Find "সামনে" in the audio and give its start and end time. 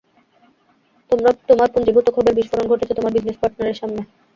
3.79-4.01